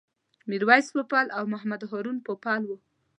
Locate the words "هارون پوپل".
1.89-2.61